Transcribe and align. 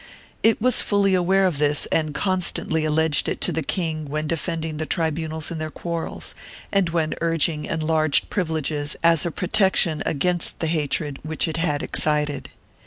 It 0.41 0.59
was 0.59 0.81
fully 0.81 1.13
aware 1.13 1.45
of 1.45 1.59
this 1.59 1.85
and 1.91 2.11
constantly 2.15 2.85
alleged 2.85 3.29
it 3.29 3.39
to 3.41 3.51
the 3.51 3.61
king 3.61 4.05
when 4.09 4.25
defending 4.25 4.77
the 4.77 4.87
tribunals 4.87 5.51
in 5.51 5.59
their 5.59 5.69
quarrels, 5.69 6.33
and 6.71 6.89
when 6.89 7.13
urging 7.21 7.65
enlarged 7.65 8.27
privileges 8.31 8.95
as 9.03 9.27
a 9.27 9.31
protection 9.31 10.01
against 10.03 10.57
the 10.57 10.65
hatred 10.65 11.19
which 11.21 11.47
it 11.47 11.57
had 11.57 11.83
excited. 11.83 12.49